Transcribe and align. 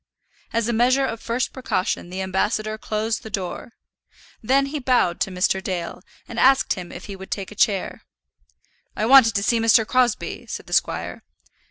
As 0.51 0.67
a 0.67 0.73
measure 0.73 1.05
of 1.05 1.21
first 1.21 1.53
precaution 1.53 2.09
the 2.09 2.23
ambassador 2.23 2.75
closed 2.79 3.21
the 3.21 3.29
door; 3.29 3.73
then 4.41 4.65
he 4.65 4.79
bowed 4.79 5.19
to 5.19 5.29
Mr. 5.29 5.61
Dale, 5.63 6.01
and 6.27 6.39
asked 6.39 6.73
him 6.73 6.91
if 6.91 7.05
he 7.05 7.15
would 7.15 7.29
take 7.29 7.51
a 7.51 7.53
chair. 7.55 8.01
"I 8.95 9.05
wanted 9.05 9.35
to 9.35 9.43
see 9.43 9.59
Mr. 9.59 9.85
Crosbie," 9.85 10.47
said 10.47 10.65
the 10.65 10.73
squire. 10.73 11.21